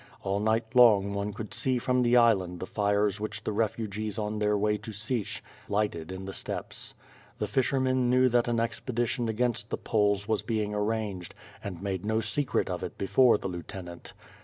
All 0.23 0.39
night 0.39 0.65
long 0.73 1.13
one 1.13 1.31
could 1.31 1.53
see 1.53 1.77
from 1.77 2.01
the 2.01 2.17
island 2.17 2.59
the 2.59 2.65
fires 2.65 3.19
which 3.19 3.43
the 3.43 3.51
refugees 3.51 4.17
on 4.17 4.39
their 4.39 4.57
way 4.57 4.75
to 4.79 4.91
Sich, 4.91 5.43
lierhtcd 5.69 6.11
in 6.11 6.25
the 6.25 6.33
steppes. 6.33 6.95
The 7.37 7.45
fishennen 7.45 8.09
knew 8.09 8.27
that 8.29 8.47
an 8.47 8.59
ex 8.59 8.79
pedition 8.79 9.29
against 9.29 9.69
the 9.69 9.77
Poles 9.77 10.27
was 10.27 10.41
being 10.41 10.73
arranged, 10.73 11.35
and 11.63 11.83
made 11.83 12.03
no 12.03 12.15
WITB 12.15 12.15
FIRE 12.15 12.15
AND 12.15 12.15
8W0RD. 12.15 12.15
ng 12.17 12.21
secret 12.23 12.69
of 12.71 12.83
it 12.83 12.97
before 12.97 13.37
the 13.37 13.47
lieutenant. 13.47 14.13